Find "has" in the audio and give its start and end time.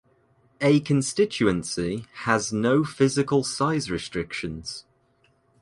2.23-2.51